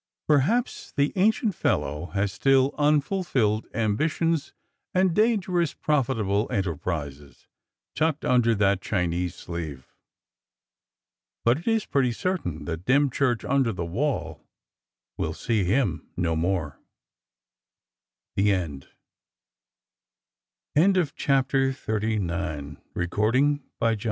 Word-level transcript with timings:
Perhaps 0.25 0.91
the 0.97 1.13
ancient 1.15 1.53
fellow 1.53 2.07
has 2.15 2.33
still 2.33 2.73
unfulfilled 2.75 3.67
am 3.71 3.95
bitions 3.99 4.51
and 4.95 5.13
dangerous, 5.13 5.75
profitable 5.75 6.47
enterprises 6.49 7.45
tucked 7.95 8.23
away 8.23 8.33
under 8.33 8.55
that 8.55 8.81
Chinese 8.81 9.35
sleeve. 9.35 9.93
But 11.45 11.59
it 11.59 11.67
is 11.67 11.85
pretty 11.85 12.13
certain 12.13 12.65
that 12.65 12.83
Dymchurch 12.85 13.45
under 13.45 13.71
the 13.71 13.85
Wall 13.85 14.43
will 15.19 15.33
see 15.35 15.65
him 15.65 16.09
no 16.17 16.35
more. 16.35 16.79
THE 18.35 18.51
END 18.53 18.87
THE 20.73 20.81
COUNTRY 21.15 21.67
LIFE 21.67 21.85
PRESS 21.85 21.85
GARDEN 21.85 22.81
CITY, 22.95 23.51
N. 23.53 23.61
Y. 23.79 23.97